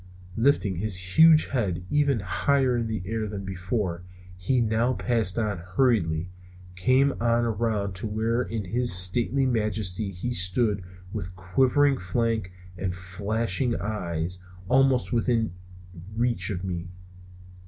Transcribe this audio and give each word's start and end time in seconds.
Lifting 0.35 0.77
his 0.77 0.97
huge 1.19 1.49
head 1.49 1.85
even 1.91 2.21
higher 2.21 2.75
in 2.75 2.87
the 2.87 3.03
air 3.05 3.27
than 3.27 3.45
before, 3.45 4.01
he 4.35 4.59
now 4.59 4.93
passed 4.93 5.37
on 5.37 5.59
hurriedly, 5.59 6.31
came 6.75 7.11
on 7.21 7.45
around 7.45 7.93
to 7.97 8.07
where 8.07 8.41
in 8.41 8.65
his 8.65 8.91
stately 8.91 9.45
majesty 9.45 10.09
he 10.09 10.31
stood 10.33 10.83
with 11.13 11.35
quivering 11.35 11.99
flank 11.99 12.51
and 12.79 12.95
flashing 12.95 13.75
eye 13.79 14.27
almost 14.67 15.13
within 15.13 15.53
reach 16.15 16.49
of 16.49 16.63
me. 16.63 16.87